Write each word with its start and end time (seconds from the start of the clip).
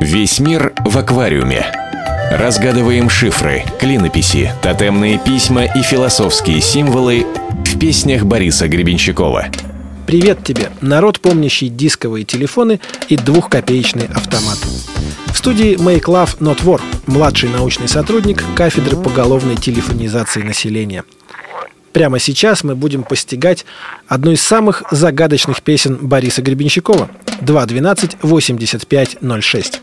Весь 0.00 0.40
мир 0.40 0.72
в 0.86 0.96
аквариуме. 0.96 1.66
Разгадываем 2.30 3.10
шифры, 3.10 3.64
клинописи, 3.78 4.50
тотемные 4.62 5.18
письма 5.18 5.64
и 5.64 5.82
философские 5.82 6.62
символы 6.62 7.26
в 7.66 7.78
песнях 7.78 8.24
Бориса 8.24 8.66
Гребенщикова. 8.66 9.48
Привет 10.06 10.42
тебе, 10.42 10.70
народ, 10.80 11.20
помнящий 11.20 11.68
дисковые 11.68 12.24
телефоны 12.24 12.80
и 13.10 13.16
двухкопеечные 13.16 14.06
автоматы. 14.06 14.68
В 15.26 15.36
студии 15.36 15.76
Make 15.76 16.04
Love 16.04 16.38
Not 16.38 16.64
War, 16.64 16.80
младший 17.06 17.50
научный 17.50 17.86
сотрудник 17.86 18.42
кафедры 18.56 18.96
поголовной 18.96 19.56
телефонизации 19.56 20.40
населения. 20.40 21.04
Прямо 21.92 22.18
сейчас 22.20 22.62
мы 22.62 22.76
будем 22.76 23.02
постигать 23.02 23.66
одну 24.06 24.30
из 24.32 24.40
самых 24.40 24.84
загадочных 24.90 25.60
песен 25.62 25.98
Бориса 26.00 26.40
Гребенщикова 26.40 27.10
2.12.85.06. 27.40 29.74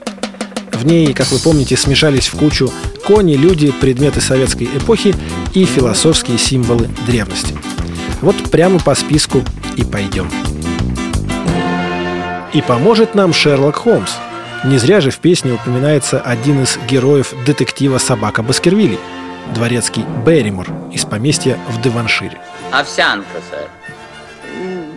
В 0.72 0.86
ней, 0.86 1.14
как 1.14 1.30
вы 1.32 1.40
помните, 1.40 1.76
смешались 1.76 2.28
в 2.28 2.38
кучу 2.38 2.72
кони, 3.06 3.36
люди, 3.36 3.72
предметы 3.72 4.22
советской 4.22 4.66
эпохи 4.66 5.14
и 5.54 5.66
философские 5.66 6.38
символы 6.38 6.90
древности. 7.08 7.58
Вот 8.22 8.38
прямо 8.52 8.80
по 8.80 8.96
списку 8.96 9.44
и 9.76 9.84
пойдем. 9.84 10.32
И 12.54 12.62
поможет 12.62 13.16
нам 13.16 13.34
Шерлок 13.34 13.76
Холмс. 13.76 14.12
Не 14.64 14.78
зря 14.78 15.02
же 15.02 15.12
в 15.12 15.20
песне 15.20 15.52
упоминается 15.54 16.22
один 16.22 16.64
из 16.64 16.80
героев 16.90 17.34
детектива 17.46 17.98
«Собака 17.98 18.44
Баскервилей»– 18.44 19.00
дворецкий 19.54 20.04
Берримор 20.26 20.68
из 20.92 21.06
поместья 21.06 21.58
в 21.70 21.82
Деваншире. 21.82 22.38
Овсянка, 22.72 23.42
сэр. 23.50 23.68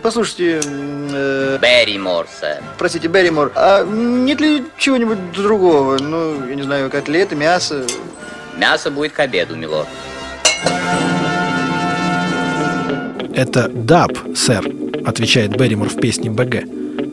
Послушайте, 0.01 0.61
э, 0.65 1.59
Берримор, 1.61 2.27
сэр. 2.39 2.61
простите, 2.77 3.07
Берримор, 3.07 3.51
а 3.55 3.83
нет 3.85 4.41
ли 4.41 4.63
чего-нибудь 4.77 5.31
другого? 5.33 5.97
Ну, 5.99 6.47
я 6.47 6.55
не 6.55 6.63
знаю, 6.63 6.89
котлеты, 6.89 7.35
мясо. 7.35 7.83
Мясо 8.57 8.89
будет 8.91 9.11
к 9.13 9.19
обеду, 9.19 9.55
милорд. 9.55 9.87
«Это 13.33 13.69
даб, 13.69 14.11
сэр»,— 14.35 14.65
отвечает 15.05 15.55
Берримор 15.55 15.89
в 15.89 15.95
песне 15.95 16.29
БГ. 16.29 16.63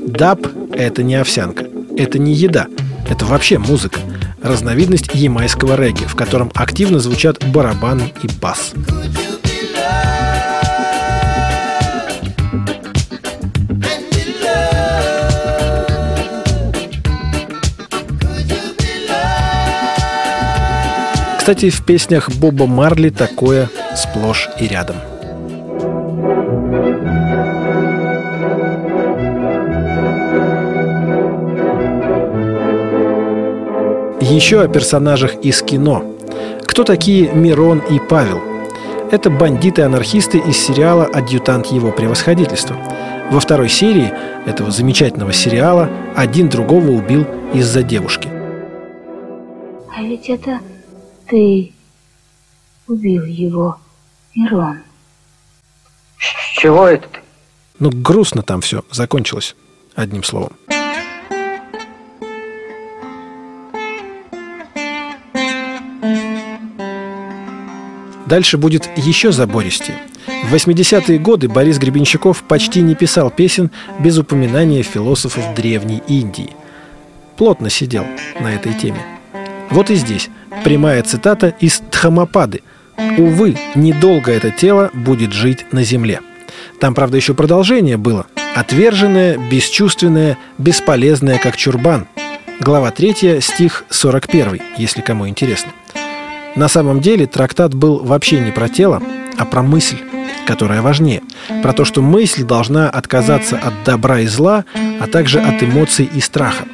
«Даб— 0.09 0.41
это 0.73 1.03
не 1.03 1.15
овсянка, 1.15 1.65
это 1.97 2.19
не 2.19 2.33
еда, 2.33 2.67
это 3.09 3.25
вообще 3.25 3.59
музыка, 3.59 4.01
разновидность 4.43 5.15
ямайского 5.15 5.77
регги, 5.77 6.05
в 6.05 6.15
котором 6.15 6.51
активно 6.55 6.99
звучат 6.99 7.45
барабаны 7.53 8.13
и 8.23 8.29
бас». 8.41 8.75
Кстати, 21.49 21.71
в 21.71 21.83
песнях 21.83 22.29
Боба 22.31 22.67
Марли 22.67 23.09
такое 23.09 23.71
сплошь 23.97 24.51
и 24.61 24.67
рядом. 24.69 24.97
Еще 34.29 34.61
о 34.61 34.69
персонажах 34.69 35.37
из 35.37 35.63
кино. 35.63 36.05
Кто 36.67 36.85
такие 36.85 37.33
Мирон 37.33 37.79
и 37.79 37.99
Павел? 37.99 38.43
Это 39.11 39.31
бандиты-анархисты 39.31 40.37
из 40.37 40.59
сериала 40.59 41.07
«Адъютант 41.07 41.69
его 41.69 41.93
превосходительства». 41.93 42.77
Во 43.31 43.41
второй 43.41 43.71
серии 43.71 44.13
этого 44.45 44.71
замечательного 44.71 45.33
сериала 45.33 45.89
один 46.15 46.51
другого 46.51 46.91
убил 46.91 47.27
из-за 47.55 47.83
девушки. 47.83 48.29
А 49.97 50.03
ведь 50.03 50.29
это 50.29 50.61
ты 51.27 51.73
убил 52.87 53.25
его, 53.25 53.79
Мирон. 54.35 54.81
С 56.19 56.61
чего 56.61 56.87
это 56.87 57.09
ты? 57.09 57.21
Ну, 57.79 57.91
грустно 57.91 58.43
там 58.43 58.61
все 58.61 58.85
закончилось, 58.91 59.57
одним 59.95 60.23
словом. 60.23 60.53
Дальше 68.29 68.59
будет 68.59 68.89
еще 68.97 69.33
забористее. 69.33 69.97
В 70.45 70.55
80-е 70.55 71.19
годы 71.19 71.49
Борис 71.49 71.79
Гребенщиков 71.79 72.43
почти 72.43 72.83
не 72.83 72.95
писал 72.95 73.31
песен 73.31 73.71
без 73.99 74.19
упоминания 74.19 74.83
философов 74.83 75.55
Древней 75.55 76.03
Индии. 76.09 76.55
Плотно 77.39 77.71
сидел 77.71 78.05
на 78.39 78.55
этой 78.55 78.75
теме. 78.75 79.03
Вот 79.71 79.91
и 79.91 79.95
здесь 79.95 80.29
прямая 80.63 81.03
цитата 81.03 81.55
из 81.61 81.81
Дхамапады. 81.91 82.63
«Увы, 83.17 83.57
недолго 83.75 84.33
это 84.33 84.51
тело 84.51 84.91
будет 84.93 85.33
жить 85.33 85.65
на 85.73 85.83
земле». 85.83 86.21
Там, 86.81 86.95
правда, 86.95 87.17
еще 87.17 87.33
продолжение 87.33 87.97
было. 87.97 88.27
«Отверженное, 88.55 89.39
бесчувственное, 89.39 90.37
бесполезное, 90.59 91.39
как 91.39 91.57
чурбан». 91.57 92.07
Глава 92.61 92.91
3, 92.91 93.41
стих 93.41 93.85
41, 93.89 94.61
если 94.77 95.01
кому 95.01 95.29
интересно. 95.29 95.73
На 96.57 96.69
самом 96.69 97.01
деле 97.01 97.27
трактат 97.27 97.75
был 97.75 97.99
вообще 98.05 98.41
не 98.41 98.51
про 98.51 98.69
тело, 98.69 99.03
а 99.37 99.45
про 99.45 99.63
мысль, 99.63 99.99
которая 100.47 100.83
важнее. 100.83 101.23
Про 101.63 101.73
то, 101.73 101.85
что 101.85 102.03
мысль 102.03 102.45
должна 102.45 102.89
отказаться 102.89 103.57
от 103.57 103.85
добра 103.85 104.21
и 104.21 104.27
зла, 104.27 104.65
а 105.01 105.07
также 105.07 105.41
от 105.41 105.63
эмоций 105.63 106.09
и 106.13 106.21
страха. 106.21 106.65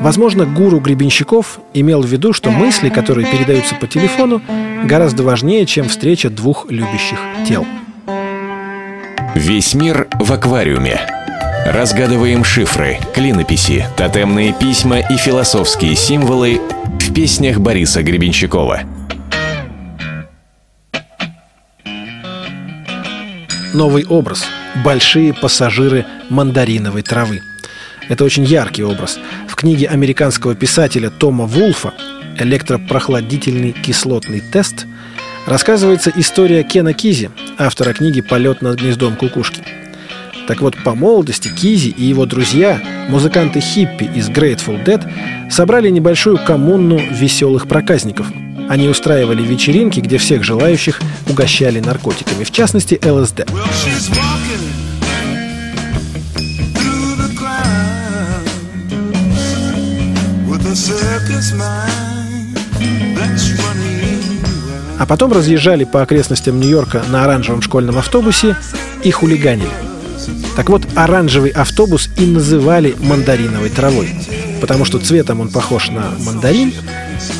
Возможно, 0.00 0.44
гуру 0.44 0.80
Гребенщиков 0.80 1.60
имел 1.72 2.02
в 2.02 2.06
виду, 2.06 2.32
что 2.32 2.50
мысли, 2.50 2.88
которые 2.88 3.26
передаются 3.26 3.74
по 3.74 3.86
телефону, 3.86 4.42
гораздо 4.84 5.22
важнее, 5.22 5.66
чем 5.66 5.88
встреча 5.88 6.30
двух 6.30 6.70
любящих 6.70 7.18
тел. 7.46 7.66
Весь 9.34 9.74
мир 9.74 10.08
в 10.20 10.32
аквариуме. 10.32 11.00
Разгадываем 11.66 12.44
шифры, 12.44 12.98
клинописи, 13.14 13.86
тотемные 13.96 14.52
письма 14.52 14.98
и 14.98 15.16
философские 15.16 15.96
символы 15.96 16.60
в 17.00 17.14
песнях 17.14 17.58
Бориса 17.58 18.02
Гребенщикова. 18.02 18.82
Новый 23.74 24.06
образ. 24.06 24.46
Большие 24.84 25.34
пассажиры 25.34 26.06
мандариновой 26.30 27.02
травы. 27.02 27.42
Это 28.08 28.22
очень 28.22 28.44
яркий 28.44 28.84
образ. 28.84 29.18
В 29.48 29.56
книге 29.56 29.88
американского 29.88 30.54
писателя 30.54 31.10
Тома 31.10 31.44
Вулфа 31.44 31.92
«Электропрохладительный 32.38 33.72
кислотный 33.72 34.40
тест» 34.40 34.86
рассказывается 35.46 36.12
история 36.14 36.62
Кена 36.62 36.92
Кизи, 36.92 37.30
автора 37.58 37.94
книги 37.94 38.20
«Полет 38.20 38.62
над 38.62 38.80
гнездом 38.80 39.16
кукушки». 39.16 39.64
Так 40.46 40.60
вот, 40.60 40.76
по 40.84 40.94
молодости 40.94 41.48
Кизи 41.48 41.88
и 41.88 42.04
его 42.04 42.26
друзья, 42.26 42.80
музыканты 43.08 43.60
хиппи 43.60 44.04
из 44.04 44.28
Grateful 44.28 44.84
Dead, 44.84 45.50
собрали 45.50 45.90
небольшую 45.90 46.38
коммуну 46.38 46.98
веселых 46.98 47.66
проказников. 47.66 48.28
Они 48.68 48.88
устраивали 48.88 49.42
вечеринки, 49.42 50.00
где 50.00 50.18
всех 50.18 50.42
желающих 50.42 51.00
угощали 51.28 51.80
наркотиками, 51.80 52.44
в 52.44 52.50
частности 52.50 52.98
ЛСД. 53.04 53.44
А 64.98 65.06
потом 65.06 65.32
разъезжали 65.32 65.84
по 65.84 66.02
окрестностям 66.02 66.58
Нью-Йорка 66.58 67.02
на 67.08 67.24
оранжевом 67.24 67.62
школьном 67.62 67.98
автобусе 67.98 68.56
и 69.02 69.10
хулиганили. 69.10 69.68
Так 70.56 70.70
вот, 70.70 70.82
оранжевый 70.94 71.50
автобус 71.50 72.08
и 72.16 72.24
называли 72.26 72.94
мандариновой 73.00 73.70
травой, 73.70 74.14
потому 74.60 74.84
что 74.84 74.98
цветом 74.98 75.40
он 75.40 75.50
похож 75.50 75.88
на 75.88 76.14
мандарин, 76.24 76.72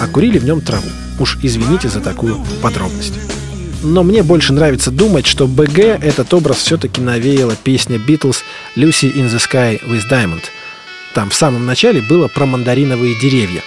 а 0.01 0.07
курили 0.07 0.39
в 0.39 0.45
нем 0.45 0.61
траву. 0.61 0.89
Уж 1.19 1.39
извините 1.43 1.89
за 1.89 2.01
такую 2.01 2.45
подробность. 2.63 3.15
Но 3.83 4.03
мне 4.03 4.23
больше 4.23 4.53
нравится 4.53 4.91
думать, 4.91 5.27
что 5.27 5.47
БГ 5.47 5.79
этот 5.79 6.33
образ 6.33 6.59
все-таки 6.59 7.01
навеяла 7.01 7.55
песня 7.55 7.97
Beatles 7.99 8.39
«Lucy 8.77 9.13
in 9.13 9.29
the 9.29 9.39
Sky 9.39 9.81
with 9.87 10.03
Diamond». 10.11 10.45
Там 11.15 11.31
в 11.31 11.35
самом 11.35 11.67
начале 11.67 12.01
было 12.01 12.29
про 12.29 12.47
мандариновые 12.47 13.15
деревья. 13.21 13.63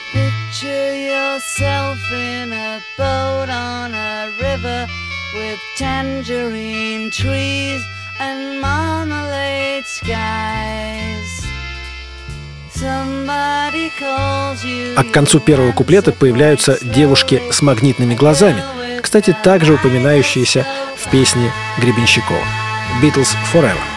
And 8.19 8.59
marmalade 8.59 9.85
skies. 9.85 10.86
А 14.95 15.03
к 15.03 15.11
концу 15.11 15.39
первого 15.39 15.71
куплета 15.71 16.11
появляются 16.11 16.77
девушки 16.81 17.41
с 17.51 17.61
магнитными 17.61 18.15
глазами, 18.15 18.63
кстати, 19.01 19.35
также 19.43 19.73
упоминающиеся 19.73 20.65
в 20.97 21.09
песне 21.09 21.51
Гребенщикова 21.79 22.43
«Beatles 23.01 23.35
Forever». 23.53 23.96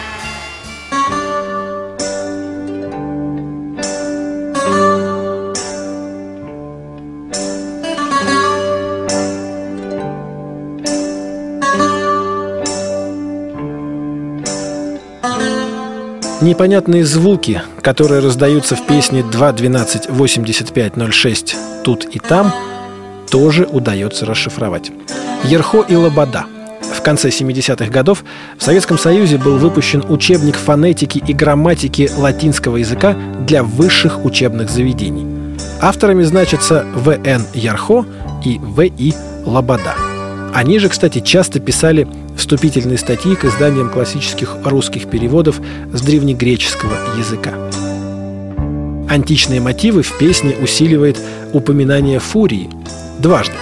Непонятные 16.41 17.05
звуки, 17.05 17.61
которые 17.83 18.19
раздаются 18.19 18.75
в 18.75 18.87
песне 18.87 19.21
2.12.85.06 19.21 21.83
«Тут 21.83 22.05
и 22.05 22.17
там», 22.17 22.51
тоже 23.29 23.67
удается 23.71 24.25
расшифровать. 24.25 24.91
Ерхо 25.43 25.85
и 25.87 25.95
Лобода. 25.95 26.45
В 26.81 27.03
конце 27.03 27.29
70-х 27.29 27.91
годов 27.91 28.23
в 28.57 28.63
Советском 28.63 28.97
Союзе 28.97 29.37
был 29.37 29.59
выпущен 29.59 30.03
учебник 30.09 30.55
фонетики 30.55 31.21
и 31.25 31.31
грамматики 31.31 32.09
латинского 32.17 32.77
языка 32.77 33.15
для 33.41 33.61
высших 33.63 34.25
учебных 34.25 34.71
заведений. 34.71 35.27
Авторами 35.79 36.23
значатся 36.23 36.87
В.Н. 36.95 37.45
Ярхо 37.53 38.03
и 38.43 38.57
В.И. 38.59 39.13
Лобода. 39.45 39.93
Они 40.53 40.79
же, 40.79 40.89
кстати, 40.89 41.19
часто 41.19 41.59
писали 41.59 42.07
вступительные 42.41 42.97
статьи 42.97 43.35
к 43.35 43.45
изданиям 43.45 43.89
классических 43.89 44.57
русских 44.65 45.07
переводов 45.09 45.61
с 45.93 46.01
древнегреческого 46.01 46.95
языка. 47.17 47.53
Античные 49.07 49.61
мотивы 49.61 50.01
в 50.01 50.17
песне 50.17 50.55
усиливает 50.59 51.19
упоминание 51.53 52.19
фурии 52.19 52.69
дважды. 53.19 53.53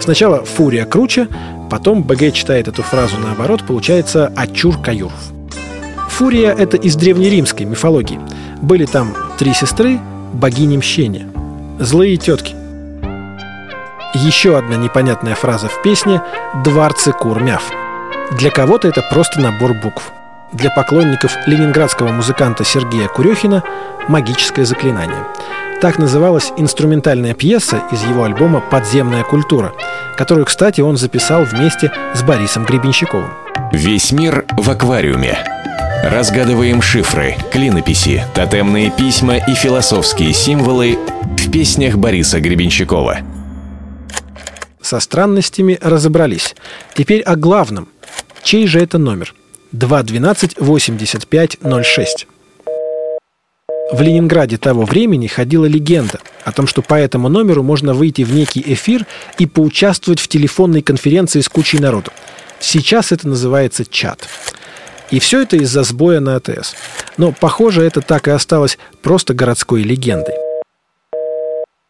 Сначала 0.00 0.44
«фурия 0.44 0.86
круче», 0.86 1.28
потом 1.70 2.02
БГ 2.02 2.32
читает 2.32 2.68
эту 2.68 2.82
фразу 2.82 3.18
наоборот, 3.18 3.64
получается 3.66 4.32
«ачур-каюрф». 4.34 5.12
Фурия– 6.08 6.52
это 6.58 6.78
из 6.78 6.96
древнеримской 6.96 7.66
мифологии. 7.66 8.18
Были 8.62 8.86
там 8.86 9.14
три 9.38 9.52
сестры, 9.52 10.00
богини 10.32 10.78
мщения. 10.78 11.28
Злые 11.78 12.16
тетки. 12.16 12.54
Еще 14.14 14.56
одна 14.56 14.76
непонятная 14.76 15.34
фраза 15.34 15.68
в 15.68 15.82
песне 15.82 16.22
«Дварцы 16.64 17.12
курмяв». 17.12 17.81
Для 18.38 18.50
кого-то 18.50 18.88
это 18.88 19.02
просто 19.02 19.40
набор 19.40 19.74
букв. 19.74 20.10
Для 20.52 20.70
поклонников 20.70 21.36
ленинградского 21.46 22.08
музыканта 22.08 22.64
Сергея 22.64 23.08
Курехина– 23.08 23.62
магическое 24.08 24.64
заклинание. 24.64 25.26
Так 25.80 25.98
называлась 25.98 26.52
инструментальная 26.56 27.34
пьеса 27.34 27.82
из 27.92 28.02
его 28.04 28.24
альбома 28.24 28.60
«Подземная 28.60 29.22
культура», 29.22 29.72
которую, 30.16 30.46
кстати, 30.46 30.80
он 30.80 30.96
записал 30.96 31.44
вместе 31.44 31.92
с 32.14 32.22
Борисом 32.22 32.64
Гребенщиковым. 32.64 33.30
Весь 33.72 34.12
мир 34.12 34.44
в 34.56 34.70
аквариуме. 34.70 35.38
Разгадываем 36.04 36.82
шифры, 36.82 37.36
клинописи, 37.50 38.24
тотемные 38.34 38.90
письма 38.90 39.36
и 39.36 39.54
философские 39.54 40.32
символы 40.32 40.98
в 41.38 41.50
песнях 41.50 41.96
Бориса 41.96 42.40
Гребенщикова. 42.40 43.18
Со 44.80 45.00
странностями 45.00 45.78
разобрались. 45.80 46.54
Теперь 46.94 47.20
о 47.22 47.36
главном. 47.36 47.88
Чей 48.42 48.66
же 48.66 48.80
это 48.80 48.98
номер? 48.98 49.34
212-8506. 49.72 52.06
В 53.92 54.00
Ленинграде 54.00 54.56
того 54.56 54.84
времени 54.84 55.26
ходила 55.26 55.66
легенда 55.66 56.20
о 56.44 56.52
том, 56.52 56.66
что 56.66 56.82
по 56.82 56.94
этому 56.94 57.28
номеру 57.28 57.62
можно 57.62 57.94
выйти 57.94 58.22
в 58.22 58.32
некий 58.32 58.64
эфир 58.66 59.06
и 59.38 59.46
поучаствовать 59.46 60.18
в 60.18 60.28
телефонной 60.28 60.82
конференции 60.82 61.40
с 61.40 61.48
кучей 61.48 61.78
народу. 61.78 62.10
Сейчас 62.58 63.12
это 63.12 63.28
называется 63.28 63.84
чат. 63.84 64.26
И 65.10 65.20
все 65.20 65.42
это 65.42 65.56
из-за 65.56 65.82
сбоя 65.82 66.20
на 66.20 66.36
АТС. 66.36 66.74
Но, 67.18 67.32
похоже, 67.32 67.82
это 67.82 68.00
так 68.00 68.28
и 68.28 68.30
осталось 68.30 68.78
просто 69.02 69.34
городской 69.34 69.82
легендой. 69.82 70.36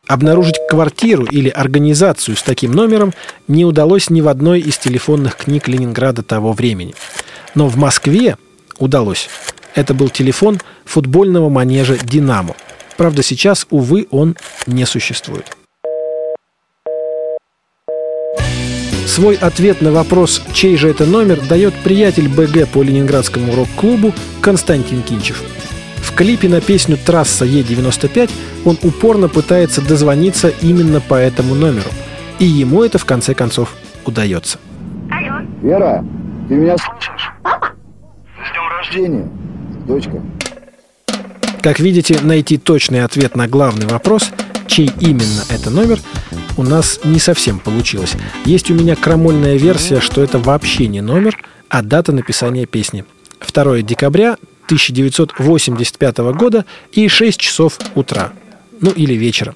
Обнаружить 0.08 0.58
квартиру 0.68 1.24
или 1.24 1.48
организацию 1.48 2.36
с 2.36 2.42
таким 2.42 2.72
номером 2.72 3.14
не 3.46 3.64
удалось 3.64 4.10
ни 4.10 4.20
в 4.20 4.28
одной 4.28 4.60
из 4.60 4.76
телефонных 4.76 5.36
книг 5.36 5.68
Ленинграда 5.68 6.22
того 6.22 6.52
времени. 6.52 6.94
Но 7.54 7.68
в 7.68 7.76
Москве 7.76 8.36
удалось. 8.78 9.28
Это 9.74 9.94
был 9.94 10.08
телефон 10.08 10.60
футбольного 10.84 11.48
манежа 11.48 11.96
«Динамо». 11.96 12.54
Правда, 12.96 13.22
сейчас, 13.22 13.66
увы, 13.70 14.06
он 14.10 14.36
не 14.66 14.84
существует. 14.84 15.56
Свой 19.06 19.36
ответ 19.36 19.82
на 19.82 19.92
вопрос, 19.92 20.42
чей 20.52 20.76
же 20.76 20.88
это 20.88 21.06
номер, 21.06 21.40
дает 21.46 21.74
приятель 21.84 22.28
БГ 22.28 22.68
по 22.68 22.82
Ленинградскому 22.82 23.54
рок-клубу 23.54 24.12
Константин 24.40 25.02
Кинчев. 25.02 25.42
В 26.02 26.14
клипе 26.14 26.48
на 26.48 26.60
песню 26.60 26.98
«Трасса 26.98 27.46
Е95» 27.46 28.30
он 28.64 28.76
упорно 28.82 29.28
пытается 29.28 29.80
дозвониться 29.80 30.48
именно 30.60 31.00
по 31.00 31.14
этому 31.14 31.54
номеру. 31.54 31.88
И 32.38 32.44
ему 32.44 32.82
это 32.82 32.98
в 32.98 33.04
конце 33.04 33.34
концов 33.34 33.74
удается. 34.04 34.58
Вера, 35.62 36.04
ты 36.48 36.54
меня 36.54 36.76
слышишь? 36.76 37.30
Папа? 37.42 37.68
С 38.36 38.50
днем 38.52 38.68
рождения, 38.76 39.30
дочка. 39.86 40.20
Как 41.62 41.78
видите, 41.78 42.18
найти 42.20 42.58
точный 42.58 43.04
ответ 43.04 43.36
на 43.36 43.46
главный 43.46 43.86
вопрос, 43.86 44.32
чей 44.66 44.90
именно 44.98 45.44
это 45.50 45.70
номер, 45.70 46.00
у 46.56 46.64
нас 46.64 46.98
не 47.04 47.20
совсем 47.20 47.60
получилось. 47.60 48.14
Есть 48.44 48.72
у 48.72 48.74
меня 48.74 48.96
крамольная 48.96 49.56
версия, 49.56 50.00
что 50.00 50.20
это 50.20 50.40
вообще 50.40 50.88
не 50.88 51.00
номер, 51.00 51.38
а 51.68 51.82
дата 51.82 52.10
написания 52.10 52.66
песни. 52.66 53.04
2 53.54 53.82
декабря 53.82 54.36
1985 54.66 56.18
года 56.34 56.64
и 56.92 57.08
6 57.08 57.38
часов 57.38 57.78
утра. 57.94 58.32
Ну 58.80 58.90
или 58.90 59.14
вечера. 59.14 59.54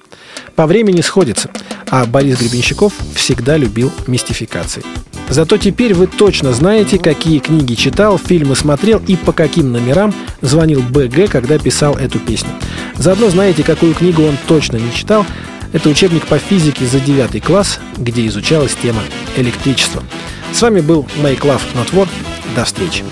По 0.55 0.67
времени 0.67 1.00
сходится, 1.00 1.50
а 1.91 2.06
Борис 2.06 2.38
Гребенщиков 2.38 2.93
всегда 3.14 3.56
любил 3.56 3.93
мистификации. 4.06 4.82
Зато 5.29 5.56
теперь 5.56 5.93
вы 5.94 6.06
точно 6.06 6.53
знаете, 6.53 6.99
какие 6.99 7.41
книги 7.41 7.75
читал, 7.75 8.19
фильмы 8.19 8.55
смотрел 8.55 9.03
и 9.06 9.17
по 9.17 9.32
каким 9.32 9.73
номерам 9.73 10.14
звонил 10.41 10.82
БГ, 10.82 11.29
когда 11.31 11.58
писал 11.58 11.97
эту 11.97 12.19
песню. 12.20 12.50
Заодно 12.97 13.29
знаете, 13.31 13.64
какую 13.64 13.94
книгу 13.94 14.23
он 14.23 14.37
точно 14.47 14.76
не 14.76 14.93
читал. 14.93 15.26
Это 15.73 15.88
учебник 15.88 16.26
по 16.26 16.38
физике 16.38 16.87
за 16.87 17.00
9 17.00 17.43
класс, 17.43 17.81
где 17.97 18.26
изучалась 18.26 18.76
тема 18.81 19.03
электричества. 19.37 20.03
С 20.52 20.62
вами 20.62 20.81
был 20.81 21.06
Make 21.22 21.40
Love 21.40 21.62
Not 21.75 21.93
War. 21.93 22.08
До 22.54 22.64
встречи. 22.64 23.04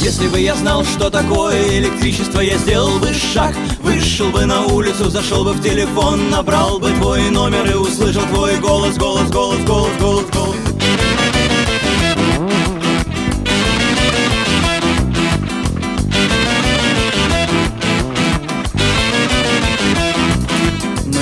Если 0.00 0.28
бы 0.28 0.40
я 0.40 0.54
знал, 0.54 0.84
что 0.84 1.10
такое 1.10 1.78
электричество, 1.78 2.40
я 2.40 2.56
сделал 2.56 2.98
бы 3.00 3.12
шаг 3.12 3.54
Вышел 3.80 4.30
бы 4.30 4.46
на 4.46 4.64
улицу, 4.66 5.10
зашел 5.10 5.44
бы 5.44 5.52
в 5.52 5.62
телефон 5.62 6.30
Набрал 6.30 6.78
бы 6.78 6.90
твой 6.92 7.30
номер 7.30 7.68
и 7.68 7.74
услышал 7.74 8.22
твой 8.26 8.56
голос 8.58 8.96
Голос, 8.96 9.28
голос, 9.28 9.60
голос, 9.64 9.96
голос, 9.98 10.24
голос 10.32 10.57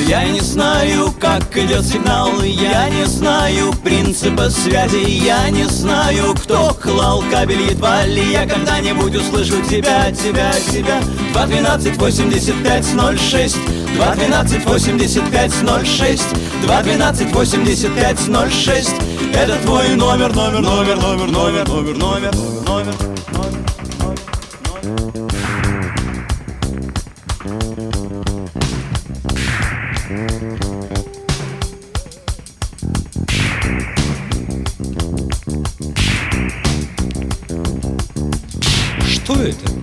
я 0.07 0.25
не 0.29 0.41
знаю, 0.41 1.13
как 1.19 1.57
идет 1.57 1.85
сигнал. 1.85 2.43
Я 2.43 2.89
не 2.89 3.05
знаю 3.07 3.73
принципа 3.83 4.51
связи. 4.51 5.11
Я 5.11 5.51
не 5.51 5.65
знаю, 5.65 6.35
кто 6.35 6.75
клал 6.81 7.23
кабель 7.31 7.63
Едва 7.71 8.05
ли. 8.07 8.33
Я 8.33 8.47
когда-нибудь 8.47 9.15
услышу 9.15 9.63
тебя, 9.63 10.11
тебя, 10.13 10.53
тебя. 10.73 11.01
212 11.33 11.97
85 11.97 12.85
06 13.19 13.57
212 13.95 14.65
85 14.65 15.53
06 15.85 16.23
212 16.63 17.33
85 17.33 18.19
06 18.53 18.91
Это 19.35 19.57
твой 19.63 19.89
номер, 19.97 20.35
номер, 20.35 20.61
номер, 20.61 20.97
номер, 20.97 21.29
номер, 21.29 21.69
номер, 21.69 21.97
номер, 21.97 22.35
номер, 22.67 23.16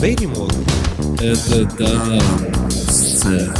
это? 0.03 0.21
Берримор? 0.21 0.51
Это 1.21 1.65
да, 1.77 2.19
сцена. 2.69 3.55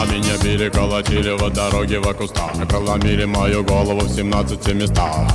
А 0.00 0.06
меня 0.06 0.36
били, 0.42 0.68
колотили 0.68 1.30
в 1.30 1.50
дороге 1.52 1.98
в 1.98 2.14
кустах 2.14 2.52
Проломили 2.68 3.24
мою 3.24 3.64
голову 3.64 4.00
в 4.00 4.08
17 4.08 4.74
местах 4.74 5.28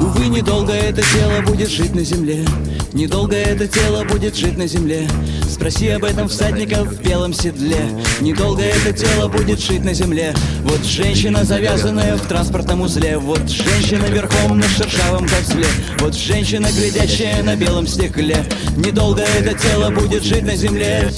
Увы, 0.00 0.28
недолго 0.28 0.72
это 0.72 1.02
тело 1.02 1.42
будет 1.44 1.68
жить 1.68 1.94
на 1.94 2.02
земле 2.02 2.44
Недолго 2.92 3.36
это 3.36 3.68
тело 3.68 4.04
будет 4.04 4.34
жить 4.34 4.56
на 4.56 4.66
земле. 4.66 5.08
Спроси 5.48 5.88
об 5.88 6.04
этом 6.04 6.28
всадника 6.28 6.84
в 6.84 7.02
белом 7.02 7.34
седле. 7.34 7.80
Недолго 8.20 8.62
это 8.62 8.92
тело 8.92 9.28
будет 9.28 9.60
жить 9.60 9.84
на 9.84 9.92
земле. 9.92 10.34
Вот 10.62 10.84
женщина, 10.84 11.44
завязанная 11.44 12.16
в 12.16 12.26
транспортном 12.26 12.80
узле. 12.80 13.18
Вот 13.18 13.48
женщина 13.48 14.04
верхом 14.06 14.58
на 14.58 14.68
шершавом 14.68 15.26
козле 15.28 15.66
Вот 16.00 16.14
женщина, 16.14 16.68
глядящая 16.72 17.42
на 17.42 17.56
белом 17.56 17.86
стекле. 17.86 18.44
Недолго 18.76 19.22
это 19.22 19.56
тело 19.58 19.90
будет 19.90 20.22
жить 20.22 20.44
на 20.44 20.56
земле 20.56 21.10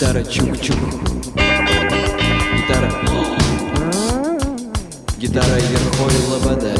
Гитара 0.00 0.24
чук-чук 0.24 0.78
Гитара. 2.56 2.90
Гитара 5.18 5.58
Ерхой 5.58 6.14
Лобода 6.30 6.72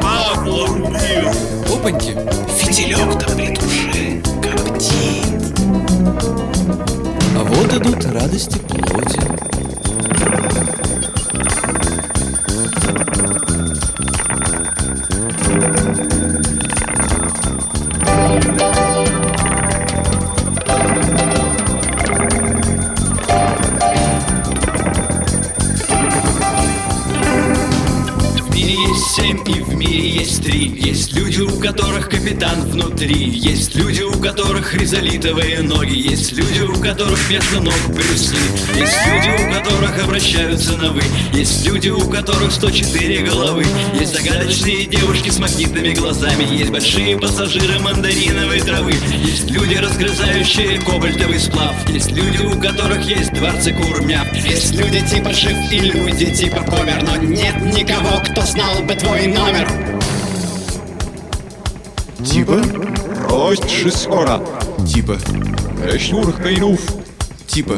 Павла 0.00 0.64
убил. 0.64 1.30
Опаньки 1.72 2.16
Фитилек-то 2.56 3.26
при 3.34 3.54
душе 3.54 4.22
коптит. 4.42 5.58
А 7.36 7.44
вот 7.44 7.72
идут 7.72 8.04
радости 8.06 8.58
плоти 8.58 9.20
семь 29.18 29.38
и 29.46 29.60
в 29.60 29.74
мире 29.74 30.08
есть 30.08 30.44
три. 30.44 30.68
Есть 30.68 31.12
люди, 31.14 31.40
у 31.40 31.60
которых 31.60 32.08
капитан 32.08 32.62
внутри. 32.70 33.28
Есть 33.30 33.74
люди, 33.74 34.02
у 34.02 34.12
которых 34.20 34.74
ризолитовые 34.74 35.62
ноги. 35.62 35.94
Есть 35.94 36.32
люди, 36.32 36.60
у 36.60 36.74
которых 36.80 37.18
вместо 37.26 37.60
ног 37.60 37.74
брюсы. 37.88 38.36
Есть 38.76 38.98
люди, 39.06 39.30
у 39.42 39.52
которых 39.52 40.04
обращаются 40.04 40.76
на 40.76 40.92
вы 40.92 41.02
Есть 41.32 41.66
люди, 41.66 41.88
у 41.88 42.08
которых 42.08 42.52
104 42.52 43.22
головы. 43.22 43.64
Есть 43.98 44.14
загадочные 44.14 44.86
девушки 44.86 45.30
с 45.30 45.38
магнитными 45.38 45.94
глазами. 45.94 46.44
Есть 46.54 46.70
большие 46.70 47.18
пассажиры 47.18 47.78
мандариновой 47.80 48.60
травы. 48.60 48.94
Есть 49.24 49.50
люди, 49.50 49.74
разгрызающие 49.74 50.80
кобальтовый 50.80 51.40
сплав. 51.40 51.74
Есть 51.88 52.12
люди, 52.12 52.42
у 52.42 52.60
которых 52.60 53.02
есть 53.02 53.32
дворцы 53.32 53.72
курмяв 53.72 54.32
Есть 54.34 54.74
люди 54.74 55.00
типа 55.06 55.32
Шиф 55.32 55.56
и 55.72 55.80
люди 55.80 56.34
типа 56.34 56.62
Помер. 56.62 57.02
Но 57.02 57.16
нет 57.16 57.56
никого, 57.74 58.20
кто 58.20 58.42
знал 58.42 58.82
бы 58.82 58.94
твой 58.94 59.07
свой 59.08 59.26
номер. 59.28 59.66
Типа? 62.24 62.60
Рость 63.30 63.70
шискора. 63.70 64.40
Типа? 64.86 65.16
Эшнур 65.90 66.32
Кайнуф. 66.32 66.80
Типа? 67.46 67.76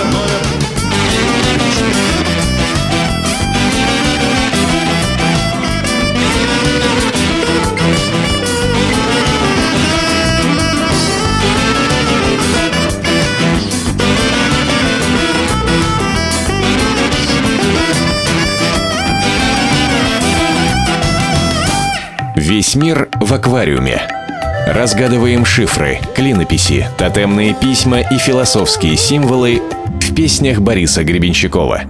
Весь 22.58 22.74
мир 22.74 23.10
в 23.22 23.32
аквариуме. 23.36 24.02
Разгадываем 24.66 25.46
шифры, 25.46 26.00
клинописи, 26.16 26.88
тотемные 26.98 27.54
письма 27.54 28.00
и 28.00 28.18
философские 28.18 28.98
символы 28.98 29.62
в 30.02 30.16
песнях 30.16 30.60
Бориса 30.60 31.04
Гребенщикова. 31.04 31.84